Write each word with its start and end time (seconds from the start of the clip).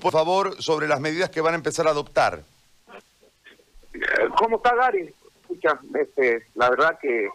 por 0.00 0.12
favor, 0.12 0.62
sobre 0.62 0.86
las 0.86 1.00
medidas 1.00 1.30
que 1.30 1.40
van 1.40 1.54
a 1.54 1.56
empezar 1.56 1.86
a 1.88 1.90
adoptar. 1.90 2.44
¿Cómo 4.36 4.56
está 4.56 4.74
Gary? 4.76 5.12
Este, 5.94 6.46
la 6.54 6.70
verdad 6.70 6.98
que 7.00 7.28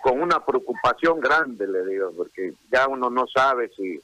con 0.00 0.20
una 0.20 0.44
preocupación 0.44 1.20
grande, 1.20 1.66
le 1.66 1.84
digo, 1.86 2.12
porque 2.16 2.54
ya 2.70 2.86
uno 2.86 3.10
no 3.10 3.26
sabe 3.26 3.70
si, 3.76 4.00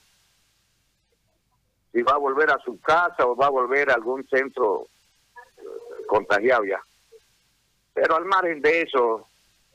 si 1.93 2.03
va 2.03 2.13
a 2.13 2.19
volver 2.19 2.51
a 2.51 2.59
su 2.59 2.81
casa 2.81 3.27
o 3.27 3.37
va 3.37 3.47
a 3.47 3.51
volver 3.51 3.91
a 3.91 3.95
algún 3.95 4.27
centro 4.27 4.87
eh, 5.57 5.63
contagiado 6.09 6.65
ya. 6.65 6.81
Pero 7.95 8.17
al 8.17 8.25
margen 8.25 8.61
de 8.61 8.83
eso, 8.83 9.27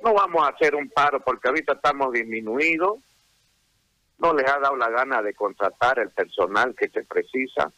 no 0.04 0.14
vamos 0.14 0.44
a 0.44 0.50
hacer 0.50 0.76
un 0.76 0.90
paro 0.90 1.20
porque 1.20 1.48
ahorita 1.48 1.74
estamos 1.74 2.12
disminuidos 2.12 3.00
no 4.20 4.34
les 4.34 4.50
ha 4.50 4.60
dado 4.60 4.76
la 4.76 4.90
gana 4.90 5.22
de 5.22 5.34
contratar 5.34 6.00
el 6.00 6.10
personal 6.12 6.76
que 6.76 6.90
se 6.90 7.04
precisa. 7.04 7.72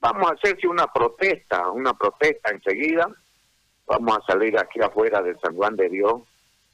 Vamos 0.00 0.30
a 0.30 0.34
hacerse 0.34 0.66
una 0.66 0.86
protesta, 0.86 1.70
una 1.70 1.94
protesta 1.94 2.50
enseguida. 2.50 3.08
Vamos 3.86 4.18
a 4.18 4.32
salir 4.32 4.58
aquí 4.58 4.80
afuera 4.80 5.22
de 5.22 5.38
San 5.38 5.54
Juan 5.54 5.76
de 5.76 5.88
Dios. 5.88 6.22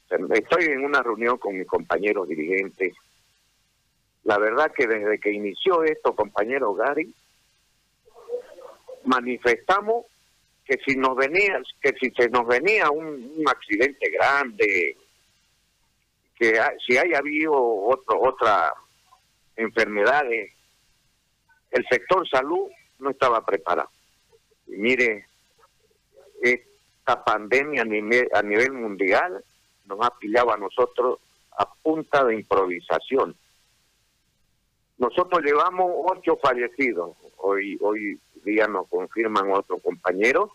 Estoy 0.09 0.65
en 0.65 0.83
una 0.83 1.03
reunión 1.03 1.37
con 1.37 1.57
mis 1.57 1.67
compañeros 1.67 2.27
dirigentes. 2.27 2.93
La 4.23 4.37
verdad 4.37 4.71
que 4.75 4.87
desde 4.87 5.19
que 5.19 5.31
inició 5.31 5.83
esto, 5.83 6.15
compañero 6.15 6.73
Gary, 6.73 7.13
manifestamos 9.05 10.05
que 10.65 10.77
si 10.85 10.95
nos 10.97 11.15
venía, 11.15 11.61
que 11.81 11.93
si 11.99 12.11
se 12.11 12.29
nos 12.29 12.45
venía 12.45 12.89
un, 12.91 13.33
un 13.37 13.49
accidente 13.49 14.09
grande, 14.09 14.97
que 16.39 16.57
si 16.87 16.97
haya 16.97 17.19
habido 17.19 17.53
otro, 17.53 18.21
otra 18.21 18.73
enfermedades, 19.57 20.53
el 21.71 21.85
sector 21.89 22.27
salud 22.29 22.69
no 22.97 23.09
estaba 23.09 23.45
preparado. 23.45 23.89
Y 24.67 24.77
mire, 24.77 25.27
esta 26.41 27.23
pandemia 27.23 27.81
a 27.81 27.85
nivel, 27.85 28.29
a 28.33 28.41
nivel 28.41 28.71
mundial 28.71 29.43
nos 29.85 29.99
ha 30.05 30.17
pillado 30.17 30.53
a 30.53 30.57
nosotros 30.57 31.19
a 31.57 31.71
punta 31.83 32.23
de 32.23 32.35
improvisación. 32.35 33.35
Nosotros 34.97 35.43
llevamos 35.43 35.91
ocho 36.05 36.37
fallecidos. 36.41 37.17
Hoy, 37.37 37.77
hoy 37.81 38.19
día 38.45 38.67
nos 38.67 38.87
confirman 38.87 39.51
otros 39.51 39.81
compañeros. 39.81 40.51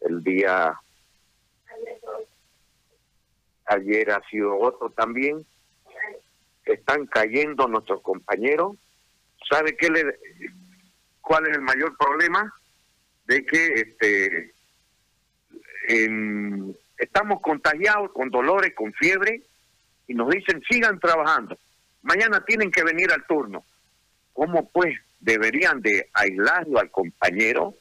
El 0.00 0.22
día 0.22 0.78
ayer 3.70 4.10
ha 4.10 4.22
sido 4.30 4.58
otro 4.58 4.90
también. 4.90 5.44
Están 6.64 7.06
cayendo 7.06 7.66
nuestros 7.68 8.02
compañeros. 8.02 8.76
¿Sabe 9.48 9.76
qué 9.76 9.88
le, 9.90 10.18
cuál 11.20 11.46
es 11.48 11.56
el 11.56 11.62
mayor 11.62 11.96
problema? 11.96 12.52
De 13.24 13.44
que 13.44 13.66
este 13.74 14.52
estamos 16.98 17.40
contagiados 17.40 18.12
con 18.12 18.30
dolores, 18.30 18.74
con 18.76 18.92
fiebre, 18.92 19.42
y 20.06 20.14
nos 20.14 20.30
dicen 20.30 20.62
sigan 20.68 21.00
trabajando. 21.00 21.56
Mañana 22.02 22.44
tienen 22.44 22.70
que 22.70 22.84
venir 22.84 23.12
al 23.12 23.26
turno. 23.26 23.64
¿Cómo 24.32 24.68
pues 24.70 24.96
deberían 25.18 25.80
de 25.80 26.08
aislarlo 26.14 26.78
al 26.78 26.90
compañero? 26.90 27.74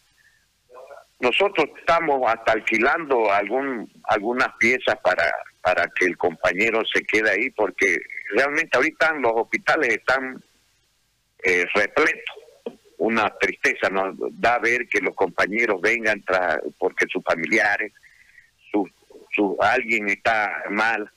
Nosotros 1.20 1.70
estamos 1.78 2.22
hasta 2.32 2.54
alquilando 2.54 3.32
algún, 3.32 3.92
algunas 4.06 4.56
piezas 4.58 4.98
para 5.04 5.24
para 5.62 5.88
que 5.88 6.06
el 6.06 6.18
compañero 6.18 6.84
se 6.86 7.04
quede 7.04 7.32
ahí, 7.32 7.50
porque 7.52 7.98
realmente 8.32 8.78
ahorita 8.78 9.14
los 9.14 9.34
hospitales 9.36 9.90
están 9.90 10.42
eh, 11.44 11.66
repletos. 11.74 12.36
Una 12.98 13.30
tristeza 13.38 13.90
nos 13.90 14.16
da 14.40 14.60
ver 14.60 14.88
que 14.88 15.00
los 15.00 15.16
compañeros 15.16 15.82
vengan 15.82 16.22
tras, 16.24 16.60
porque 16.78 17.06
sus 17.08 17.24
familiares, 17.24 17.94
su, 18.72 18.90
su, 19.34 19.58
alguien 19.60 20.10
está 20.10 20.64
mal 20.70 21.10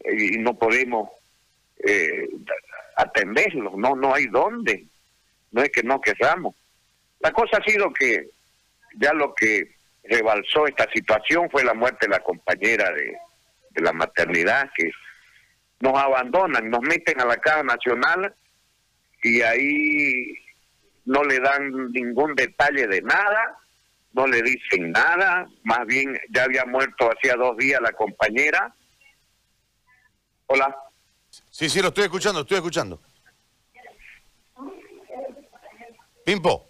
eh, 0.00 0.14
y 0.32 0.38
no 0.38 0.58
podemos 0.58 1.10
eh, 1.84 2.28
atenderlos, 2.96 3.76
no, 3.76 3.94
no 3.94 4.14
hay 4.14 4.26
dónde, 4.26 4.84
no 5.52 5.62
es 5.62 5.70
que 5.70 5.82
no 5.82 6.00
queramos. 6.00 6.54
La 7.20 7.30
cosa 7.32 7.58
ha 7.58 7.64
sido 7.64 7.92
que 7.92 8.28
ya 8.94 9.12
lo 9.12 9.34
que 9.34 9.70
rebalsó 10.04 10.66
esta 10.66 10.90
situación 10.90 11.50
fue 11.50 11.62
la 11.64 11.74
muerte 11.74 12.06
de 12.06 12.12
la 12.12 12.20
compañera 12.20 12.90
de, 12.92 13.18
la 13.76 13.92
maternidad, 13.92 14.70
que 14.76 14.90
nos 15.80 15.98
abandonan, 15.98 16.68
nos 16.70 16.80
meten 16.82 17.20
a 17.20 17.24
la 17.24 17.36
Caja 17.36 17.62
Nacional 17.62 18.34
y 19.22 19.42
ahí 19.42 20.34
no 21.04 21.24
le 21.24 21.40
dan 21.40 21.92
ningún 21.92 22.34
detalle 22.34 22.86
de 22.86 23.02
nada, 23.02 23.58
no 24.12 24.26
le 24.26 24.42
dicen 24.42 24.90
nada, 24.90 25.48
más 25.62 25.86
bien 25.86 26.18
ya 26.30 26.44
había 26.44 26.64
muerto 26.64 27.10
hacía 27.10 27.34
dos 27.34 27.56
días 27.56 27.80
la 27.80 27.92
compañera. 27.92 28.74
Hola. 30.46 30.76
Sí, 31.50 31.68
sí, 31.68 31.80
lo 31.80 31.88
estoy 31.88 32.04
escuchando, 32.04 32.40
estoy 32.40 32.56
escuchando. 32.56 33.00
Pimpo. 36.24 36.68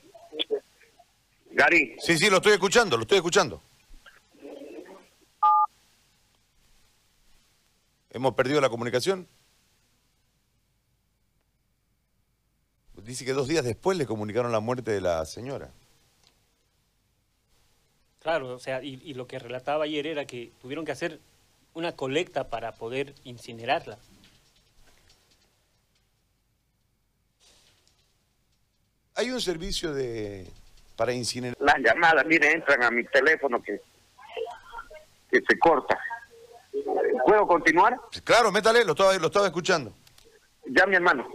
Gary. 1.50 1.96
Sí, 1.98 2.16
sí, 2.16 2.30
lo 2.30 2.36
estoy 2.36 2.52
escuchando, 2.52 2.96
lo 2.96 3.02
estoy 3.02 3.18
escuchando. 3.18 3.60
¿Hemos 8.18 8.34
perdido 8.34 8.60
la 8.60 8.68
comunicación? 8.68 9.28
Dice 12.96 13.24
que 13.24 13.32
dos 13.32 13.46
días 13.46 13.64
después 13.64 13.96
le 13.96 14.06
comunicaron 14.06 14.50
la 14.50 14.58
muerte 14.58 14.90
de 14.90 15.00
la 15.00 15.24
señora. 15.24 15.70
Claro, 18.20 18.56
o 18.56 18.58
sea, 18.58 18.82
y, 18.82 19.14
lo 19.14 19.28
que 19.28 19.38
relataba 19.38 19.84
ayer 19.84 20.08
era 20.08 20.24
que 20.24 20.50
tuvieron 20.60 20.84
que 20.84 20.90
hacer 20.90 21.20
una 21.74 21.94
colecta 21.94 22.50
para 22.50 22.72
poder 22.72 23.14
incinerarla. 23.22 23.98
Hay 29.14 29.30
un 29.30 29.40
servicio 29.40 29.94
de 29.94 30.50
para 30.96 31.12
incinerar. 31.12 31.56
Las 31.60 31.78
llamadas, 31.78 32.26
mire, 32.26 32.50
entran 32.50 32.82
a 32.82 32.90
mi 32.90 33.04
teléfono 33.04 33.62
que, 33.62 33.80
que 35.30 35.40
se 35.48 35.56
corta. 35.60 35.96
¿Puedo 37.26 37.46
continuar? 37.46 37.96
Claro, 38.24 38.50
métale, 38.50 38.84
lo 38.84 38.92
estaba, 38.92 39.14
lo 39.16 39.26
estaba 39.26 39.46
escuchando. 39.46 39.92
Ya, 40.66 40.86
mi 40.86 40.96
hermano. 40.96 41.26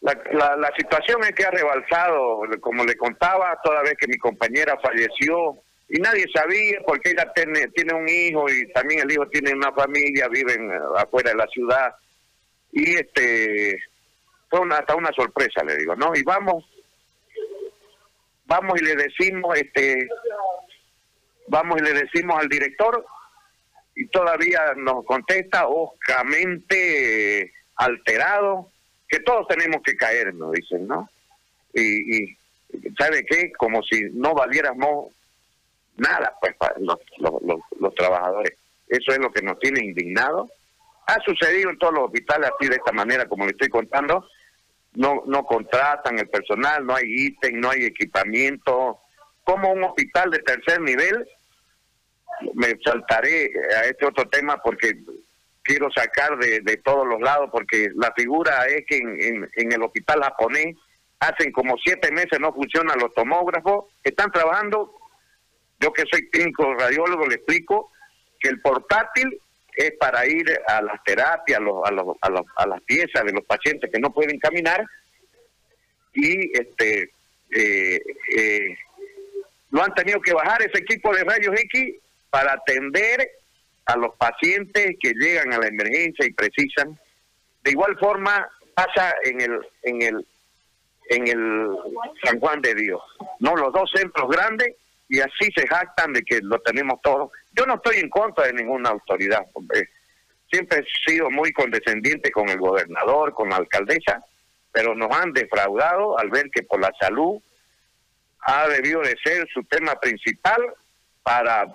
La, 0.00 0.14
la, 0.56 0.72
situación 0.76 1.22
es 1.24 1.32
que 1.32 1.44
ha 1.44 1.50
rebalsado, 1.50 2.40
como 2.60 2.84
le 2.84 2.96
contaba, 2.96 3.58
toda 3.62 3.82
vez 3.82 3.94
que 3.98 4.06
mi 4.06 4.16
compañera 4.16 4.78
falleció 4.82 5.58
y 5.90 6.00
nadie 6.00 6.24
sabía 6.32 6.78
porque 6.86 7.10
ella 7.10 7.30
tiene, 7.34 7.68
tiene 7.68 7.92
un 7.92 8.08
hijo 8.08 8.48
y 8.48 8.72
también 8.72 9.00
el 9.00 9.12
hijo 9.12 9.26
tiene 9.26 9.52
una 9.52 9.72
familia, 9.72 10.28
viven 10.28 10.72
afuera 10.96 11.32
de 11.32 11.36
la 11.36 11.46
ciudad 11.48 11.94
y 12.72 12.94
este 12.94 13.76
fue 14.48 14.60
una, 14.60 14.76
hasta 14.78 14.94
una 14.94 15.12
sorpresa, 15.12 15.62
le 15.64 15.76
digo, 15.76 15.94
¿no? 15.96 16.12
Y 16.14 16.22
vamos, 16.22 16.64
vamos 18.46 18.80
y 18.80 18.84
le 18.84 18.96
decimos, 18.96 19.58
este, 19.58 20.08
vamos 21.48 21.78
y 21.80 21.84
le 21.84 21.92
decimos 21.92 22.40
al 22.40 22.48
director 22.48 23.04
y 24.00 24.06
todavía 24.06 24.72
nos 24.78 25.04
contesta 25.04 25.66
oscamente 25.66 27.52
alterado 27.76 28.70
que 29.06 29.20
todos 29.20 29.46
tenemos 29.46 29.82
que 29.82 29.94
caer, 29.94 30.32
nos 30.34 30.52
dicen, 30.52 30.88
¿no? 30.88 31.10
Y, 31.74 32.34
¿sabe 32.98 33.26
qué? 33.28 33.52
Como 33.52 33.82
si 33.82 34.04
no 34.12 34.32
valiéramos 34.32 35.12
nada, 35.98 36.34
pues, 36.40 36.54
para 36.56 36.76
los, 36.78 36.98
los, 37.78 37.94
trabajadores. 37.94 38.56
Eso 38.88 39.12
es 39.12 39.18
lo 39.18 39.30
que 39.30 39.42
nos 39.42 39.58
tiene 39.58 39.84
indignados. 39.84 40.48
Ha 41.06 41.20
sucedido 41.20 41.68
en 41.68 41.78
todos 41.78 41.92
los 41.92 42.04
hospitales 42.04 42.50
así 42.54 42.70
de 42.70 42.76
esta 42.76 42.92
manera, 42.92 43.28
como 43.28 43.44
le 43.44 43.50
estoy 43.50 43.68
contando. 43.68 44.26
No, 44.94 45.24
no 45.26 45.44
contratan 45.44 46.18
el 46.18 46.30
personal, 46.30 46.86
no 46.86 46.94
hay 46.94 47.04
ítem, 47.06 47.60
no 47.60 47.68
hay 47.68 47.84
equipamiento. 47.84 48.98
Como 49.44 49.70
un 49.72 49.84
hospital 49.84 50.30
de 50.30 50.38
tercer 50.38 50.80
nivel 50.80 51.28
me 52.54 52.76
saltaré 52.84 53.50
a 53.76 53.84
este 53.84 54.06
otro 54.06 54.28
tema 54.28 54.60
porque 54.62 54.94
quiero 55.62 55.90
sacar 55.90 56.36
de, 56.38 56.76
todos 56.78 57.06
los 57.06 57.20
lados, 57.20 57.48
porque 57.52 57.90
la 57.94 58.12
figura 58.12 58.66
es 58.66 58.84
que 58.86 58.96
en, 58.98 59.48
en, 59.54 59.72
el 59.72 59.82
hospital 59.82 60.22
japonés 60.22 60.76
hacen 61.18 61.52
como 61.52 61.76
siete 61.76 62.10
meses 62.10 62.40
no 62.40 62.52
funcionan 62.52 62.98
los 62.98 63.14
tomógrafos, 63.14 63.86
están 64.02 64.32
trabajando, 64.32 64.92
yo 65.78 65.92
que 65.92 66.04
soy 66.10 66.28
clínico 66.30 66.74
radiólogo 66.74 67.26
le 67.26 67.36
explico 67.36 67.92
que 68.38 68.48
el 68.48 68.60
portátil 68.60 69.38
es 69.76 69.92
para 69.98 70.26
ir 70.26 70.46
a 70.66 70.82
las 70.82 71.02
terapias, 71.04 71.58
a, 71.58 71.62
los, 71.62 71.76
a, 71.84 71.90
los, 72.30 72.46
a, 72.56 72.66
las 72.66 72.80
piezas 72.82 73.24
de 73.24 73.32
los 73.32 73.44
pacientes 73.44 73.90
que 73.90 74.00
no 74.00 74.12
pueden 74.12 74.38
caminar 74.38 74.84
y 76.12 76.58
este 76.58 77.12
eh, 77.52 78.00
eh, 78.36 78.76
lo 79.70 79.82
han 79.82 79.94
tenido 79.94 80.20
que 80.20 80.32
bajar 80.32 80.62
ese 80.62 80.78
equipo 80.78 81.14
de 81.14 81.24
rayos 81.24 81.54
X 81.60 81.96
para 82.30 82.54
atender 82.54 83.28
a 83.86 83.96
los 83.96 84.14
pacientes 84.16 84.96
que 85.00 85.12
llegan 85.14 85.52
a 85.52 85.58
la 85.58 85.66
emergencia 85.66 86.24
y 86.24 86.32
precisan. 86.32 86.98
De 87.62 87.72
igual 87.72 87.96
forma 87.98 88.48
pasa 88.74 89.14
en 89.24 89.40
el 89.40 89.60
en 89.82 90.02
el 90.02 90.26
en 91.10 91.26
el 91.26 91.76
San 92.24 92.38
Juan 92.38 92.62
de 92.62 92.74
Dios. 92.74 93.02
No, 93.40 93.56
los 93.56 93.72
dos 93.72 93.90
centros 93.92 94.28
grandes 94.28 94.76
y 95.08 95.20
así 95.20 95.50
se 95.54 95.66
jactan 95.66 96.12
de 96.12 96.22
que 96.22 96.40
lo 96.40 96.60
tenemos 96.60 97.02
todo. 97.02 97.32
Yo 97.52 97.66
no 97.66 97.74
estoy 97.74 97.96
en 97.96 98.08
contra 98.08 98.46
de 98.46 98.52
ninguna 98.52 98.90
autoridad, 98.90 99.44
porque 99.52 99.88
siempre 100.48 100.78
he 100.78 101.10
sido 101.10 101.30
muy 101.30 101.52
condescendiente 101.52 102.30
con 102.30 102.48
el 102.48 102.58
gobernador, 102.58 103.34
con 103.34 103.50
la 103.50 103.56
alcaldesa, 103.56 104.24
pero 104.70 104.94
nos 104.94 105.10
han 105.10 105.32
defraudado 105.32 106.16
al 106.16 106.30
ver 106.30 106.48
que 106.50 106.62
por 106.62 106.80
la 106.80 106.92
salud 107.00 107.42
ha 108.42 108.68
debido 108.68 109.00
de 109.00 109.16
ser 109.22 109.48
su 109.52 109.64
tema 109.64 109.96
principal 109.96 110.62
para 111.24 111.66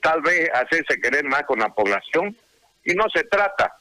tal 0.00 0.22
vez 0.22 0.50
hacerse 0.52 1.00
querer 1.00 1.24
más 1.24 1.44
con 1.44 1.58
la 1.58 1.68
población 1.68 2.36
y 2.84 2.94
no 2.94 3.04
se 3.12 3.24
trata 3.24 3.76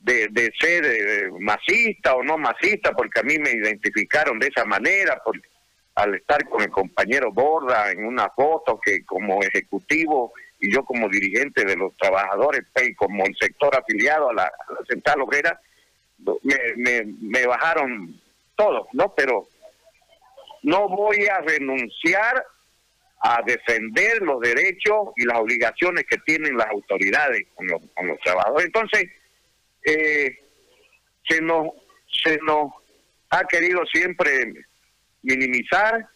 de, 0.00 0.28
de 0.30 0.52
ser 0.58 0.84
eh, 0.84 1.30
masista 1.38 2.14
o 2.14 2.22
no 2.22 2.36
masista 2.36 2.92
porque 2.92 3.20
a 3.20 3.22
mí 3.22 3.38
me 3.38 3.52
identificaron 3.52 4.38
de 4.38 4.48
esa 4.48 4.64
manera 4.64 5.20
porque 5.24 5.48
al 5.94 6.14
estar 6.14 6.48
con 6.48 6.62
el 6.62 6.70
compañero 6.70 7.32
Borda 7.32 7.90
en 7.90 8.04
una 8.04 8.30
foto 8.30 8.80
que 8.80 9.04
como 9.04 9.42
ejecutivo 9.42 10.32
y 10.58 10.72
yo 10.72 10.84
como 10.84 11.08
dirigente 11.08 11.64
de 11.64 11.76
los 11.76 11.96
trabajadores 11.96 12.62
y 12.82 12.94
como 12.94 13.24
el 13.24 13.36
sector 13.36 13.76
afiliado 13.76 14.30
a 14.30 14.34
la, 14.34 14.52
central 14.88 15.22
obrera 15.22 15.60
me, 16.76 17.02
me 17.04 17.46
bajaron 17.46 18.20
todo, 18.54 18.88
¿no? 18.92 19.12
Pero 19.14 19.48
no 20.62 20.88
voy 20.88 21.26
a 21.26 21.40
renunciar 21.40 22.44
a 23.22 23.40
defender 23.46 24.20
los 24.22 24.40
derechos 24.40 25.08
y 25.16 25.24
las 25.24 25.38
obligaciones 25.38 26.04
que 26.08 26.18
tienen 26.18 26.56
las 26.56 26.68
autoridades 26.68 27.46
con 27.54 27.66
los, 27.66 27.80
con 27.94 28.08
los 28.08 28.18
trabajadores. 28.20 28.66
Entonces, 28.66 29.08
eh, 29.84 30.38
se 31.28 31.40
nos 31.40 31.68
se 32.24 32.38
nos 32.42 32.72
ha 33.30 33.44
querido 33.44 33.84
siempre 33.86 34.52
minimizar 35.22 36.06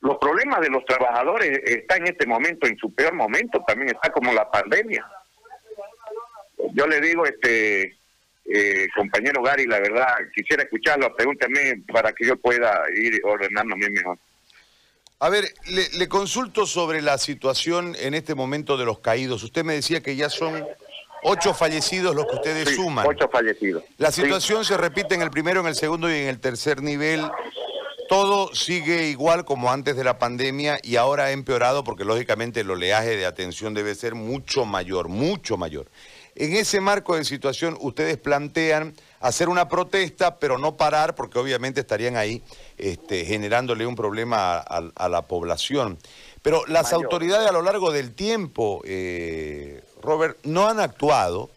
los 0.00 0.16
problemas 0.18 0.60
de 0.60 0.70
los 0.70 0.84
trabajadores 0.86 1.60
está 1.64 1.96
en 1.96 2.06
este 2.06 2.26
momento 2.26 2.66
en 2.66 2.76
su 2.78 2.94
peor 2.94 3.12
momento 3.12 3.62
también 3.66 3.90
está 3.90 4.10
como 4.10 4.32
la 4.32 4.50
pandemia 4.50 5.04
yo 6.72 6.86
le 6.86 7.00
digo 7.00 7.26
este 7.26 7.96
eh, 8.48 8.86
compañero 8.94 9.42
Gary, 9.42 9.66
la 9.66 9.80
verdad, 9.80 10.14
quisiera 10.34 10.62
escucharlo, 10.62 11.14
pregúnteme 11.16 11.82
para 11.92 12.12
que 12.12 12.26
yo 12.26 12.36
pueda 12.36 12.84
ir 12.94 13.20
ordenándome 13.24 13.90
mejor. 13.90 14.18
A 15.18 15.30
ver, 15.30 15.54
le, 15.94 16.08
consulto 16.08 16.66
sobre 16.66 17.00
la 17.00 17.16
situación 17.16 17.96
en 17.98 18.12
este 18.12 18.34
momento 18.34 18.76
de 18.76 18.84
los 18.84 18.98
caídos. 18.98 19.42
Usted 19.42 19.64
me 19.64 19.72
decía 19.72 20.02
que 20.02 20.14
ya 20.14 20.28
son 20.28 20.66
ocho 21.22 21.54
fallecidos 21.54 22.14
los 22.14 22.26
que 22.26 22.34
ustedes 22.34 22.76
suman. 22.76 23.06
Ocho 23.06 23.26
fallecidos. 23.32 23.82
La 23.96 24.12
situación 24.12 24.66
se 24.66 24.76
repite 24.76 25.14
en 25.14 25.22
el 25.22 25.30
primero, 25.30 25.60
en 25.60 25.68
el 25.68 25.74
segundo 25.74 26.10
y 26.10 26.16
en 26.16 26.28
el 26.28 26.38
tercer 26.38 26.82
nivel. 26.82 27.22
Todo 28.10 28.54
sigue 28.54 29.08
igual 29.08 29.46
como 29.46 29.72
antes 29.72 29.96
de 29.96 30.04
la 30.04 30.18
pandemia 30.18 30.78
y 30.82 30.96
ahora 30.96 31.24
ha 31.24 31.30
empeorado 31.32 31.82
porque 31.82 32.04
lógicamente 32.04 32.60
el 32.60 32.70
oleaje 32.70 33.16
de 33.16 33.24
atención 33.24 33.72
debe 33.72 33.94
ser 33.94 34.14
mucho 34.14 34.66
mayor, 34.66 35.08
mucho 35.08 35.56
mayor. 35.56 35.86
En 36.38 36.54
ese 36.54 36.80
marco 36.80 37.16
de 37.16 37.24
situación, 37.24 37.78
ustedes 37.80 38.18
plantean 38.18 38.94
hacer 39.20 39.48
una 39.48 39.68
protesta, 39.70 40.38
pero 40.38 40.58
no 40.58 40.76
parar, 40.76 41.14
porque 41.14 41.38
obviamente 41.38 41.80
estarían 41.80 42.16
ahí 42.16 42.42
este, 42.76 43.24
generándole 43.24 43.86
un 43.86 43.96
problema 43.96 44.58
a, 44.58 45.08
la 45.08 45.22
población. 45.22 45.98
Pero 46.42 46.66
las 46.66 46.92
autoridades 46.92 47.48
a 47.48 47.52
lo 47.52 47.62
largo 47.62 47.90
del 47.90 48.14
tiempo, 48.14 48.82
eh, 48.84 49.82
Robert, 50.02 50.36
no 50.44 50.68
han 50.68 50.78
actuado 50.78 51.50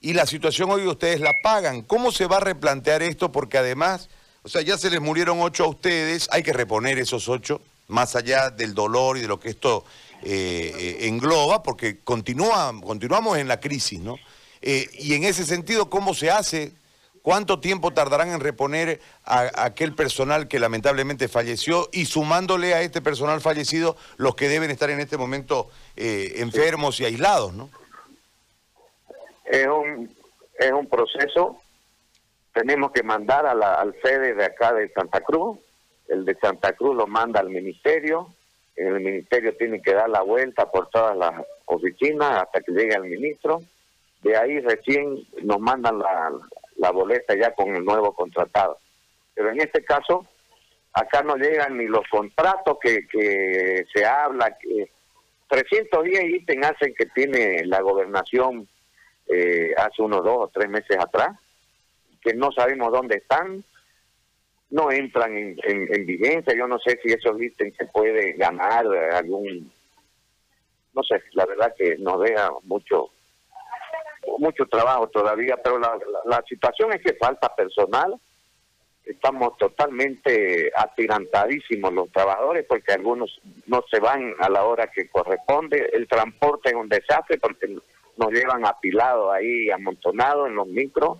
y 0.00 0.14
la 0.14 0.26
situación 0.26 0.68
hoy 0.70 0.86
ustedes 0.86 1.20
la 1.20 1.32
pagan. 1.44 1.82
¿Cómo 1.82 2.10
se 2.10 2.26
va 2.26 2.38
a 2.38 2.40
replantear 2.40 3.04
esto? 3.04 3.30
Porque 3.30 3.58
además, 3.58 4.10
o 4.42 4.48
sea, 4.48 4.62
ya 4.62 4.76
se 4.76 4.90
les 4.90 5.00
murieron 5.00 5.40
ocho 5.40 5.64
a 5.64 5.68
ustedes, 5.68 6.28
hay 6.32 6.42
que 6.42 6.52
reponer 6.52 6.98
esos 6.98 7.28
ocho, 7.28 7.62
más 7.86 8.16
allá 8.16 8.50
del 8.50 8.74
dolor 8.74 9.16
y 9.16 9.20
de 9.20 9.28
lo 9.28 9.38
que 9.38 9.50
esto 9.50 9.84
eh, 10.26 10.72
eh, 10.78 11.08
engloba, 11.08 11.62
porque 11.62 12.00
continúa, 12.00 12.72
continuamos 12.82 13.36
en 13.36 13.46
la 13.46 13.60
crisis, 13.60 14.00
¿no? 14.00 14.16
Eh, 14.62 14.88
y 14.94 15.12
en 15.12 15.24
ese 15.24 15.44
sentido, 15.44 15.90
¿cómo 15.90 16.14
se 16.14 16.30
hace? 16.30 16.72
¿Cuánto 17.20 17.60
tiempo 17.60 17.92
tardarán 17.92 18.30
en 18.30 18.40
reponer 18.40 19.02
a, 19.24 19.50
aquel 19.64 19.94
personal 19.94 20.48
que 20.48 20.58
lamentablemente 20.58 21.28
falleció 21.28 21.90
y 21.92 22.06
sumándole 22.06 22.72
a 22.72 22.80
este 22.80 23.02
personal 23.02 23.42
fallecido 23.42 23.98
los 24.16 24.34
que 24.34 24.48
deben 24.48 24.70
estar 24.70 24.88
en 24.88 25.00
este 25.00 25.18
momento 25.18 25.68
enfermos 25.96 27.00
y 27.00 27.04
aislados, 27.04 27.52
¿no? 27.52 27.68
Es 29.44 29.66
un, 29.66 30.14
es 30.58 30.72
un 30.72 30.86
proceso. 30.86 31.60
Tenemos 32.54 32.92
que 32.92 33.02
mandar 33.02 33.44
a 33.44 33.54
la, 33.54 33.74
al 33.74 33.94
sede 34.02 34.34
de 34.34 34.44
acá 34.46 34.72
de 34.72 34.90
Santa 34.92 35.20
Cruz. 35.20 35.58
El 36.08 36.24
de 36.24 36.34
Santa 36.36 36.72
Cruz 36.72 36.96
lo 36.96 37.06
manda 37.06 37.40
al 37.40 37.50
ministerio 37.50 38.30
el 38.76 39.00
ministerio 39.00 39.56
tiene 39.56 39.80
que 39.80 39.94
dar 39.94 40.08
la 40.08 40.22
vuelta 40.22 40.70
por 40.70 40.88
todas 40.90 41.16
las 41.16 41.32
oficinas 41.66 42.42
hasta 42.42 42.60
que 42.60 42.72
llegue 42.72 42.94
el 42.94 43.04
ministro. 43.04 43.62
De 44.22 44.36
ahí 44.36 44.60
recién 44.60 45.26
nos 45.42 45.60
mandan 45.60 45.98
la, 45.98 46.90
boleta 46.90 47.34
ya 47.36 47.54
con 47.54 47.74
el 47.74 47.84
nuevo 47.84 48.12
contratado. 48.12 48.78
Pero 49.34 49.50
en 49.50 49.60
este 49.60 49.84
caso, 49.84 50.26
acá 50.92 51.22
no 51.22 51.36
llegan 51.36 51.76
ni 51.76 51.86
los 51.86 52.06
contratos 52.08 52.78
que, 52.80 53.06
que 53.06 53.84
se 53.92 54.04
habla, 54.04 54.56
que 54.58 54.90
310 55.48 56.24
ítems 56.40 56.66
hacen 56.66 56.94
que 56.94 57.06
tiene 57.06 57.64
la 57.66 57.80
gobernación 57.80 58.68
eh, 59.28 59.72
hace 59.76 60.02
unos 60.02 60.24
dos 60.24 60.36
o 60.38 60.50
tres 60.52 60.68
meses 60.68 60.96
atrás, 60.98 61.36
que 62.20 62.34
no 62.34 62.52
sabemos 62.52 62.92
dónde 62.92 63.16
están, 63.16 63.64
no 64.74 64.90
entran 64.90 65.36
en, 65.36 65.56
en, 65.62 66.04
vigencia. 66.04 66.52
Yo 66.52 66.66
no 66.66 66.80
sé 66.80 66.98
si 67.00 67.12
esos 67.12 67.40
ítems 67.40 67.76
se 67.76 67.86
puede 67.86 68.32
ganar 68.32 68.84
algún, 69.12 69.70
no 70.92 71.02
sé, 71.04 71.22
la 71.34 71.46
verdad 71.46 71.72
que 71.78 71.96
nos 71.98 72.20
deja 72.20 72.50
mucho 72.64 73.10
mucho 74.38 74.66
trabajo 74.66 75.06
todavía, 75.08 75.56
pero 75.62 75.78
la, 75.78 75.96
la, 76.24 76.42
situación 76.48 76.92
es 76.92 77.02
que 77.02 77.14
falta 77.14 77.54
personal. 77.54 78.16
Estamos 79.04 79.56
totalmente 79.58 80.72
atirantadísimos 80.74 81.92
los 81.92 82.10
trabajadores 82.10 82.64
porque 82.66 82.94
algunos 82.94 83.40
no 83.66 83.84
se 83.88 84.00
van 84.00 84.34
a 84.40 84.48
la 84.48 84.64
hora 84.64 84.88
que 84.88 85.08
corresponde. 85.08 85.90
El 85.92 86.08
transporte 86.08 86.70
es 86.70 86.74
un 86.74 86.88
desastre 86.88 87.38
porque 87.38 87.76
nos 88.16 88.32
llevan 88.32 88.66
apilados 88.66 89.32
ahí, 89.32 89.70
amontonados 89.70 90.48
en 90.48 90.56
los 90.56 90.66
micros. 90.66 91.18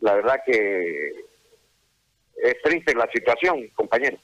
La 0.00 0.14
verdad 0.14 0.40
que 0.46 1.31
es 2.42 2.60
triste 2.62 2.94
la 2.94 3.08
situación, 3.12 3.68
compañero. 3.74 4.18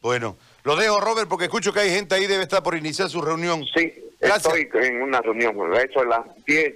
Bueno, 0.00 0.36
lo 0.62 0.76
dejo, 0.76 1.00
Robert, 1.00 1.28
porque 1.28 1.46
escucho 1.46 1.72
que 1.72 1.80
hay 1.80 1.90
gente 1.90 2.14
ahí, 2.14 2.26
debe 2.26 2.44
estar 2.44 2.62
por 2.62 2.76
iniciar 2.76 3.08
su 3.08 3.20
reunión. 3.20 3.64
Sí, 3.74 3.92
estoy 4.20 4.68
en 4.74 5.02
una 5.02 5.20
reunión. 5.20 5.56
Hecho, 5.76 6.00
a 6.00 6.04
las 6.04 6.44
10 6.46 6.74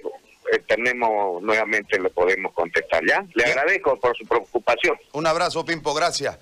eh, 0.51 0.59
tenemos 0.67 1.41
nuevamente, 1.41 1.99
le 1.99 2.09
podemos 2.09 2.53
contestar, 2.53 3.01
¿ya? 3.07 3.25
Le 3.33 3.45
agradezco 3.45 3.97
por 3.99 4.15
su 4.17 4.25
preocupación. 4.25 4.97
Un 5.13 5.25
abrazo, 5.25 5.63
Pimpo, 5.63 5.93
gracias. 5.93 6.37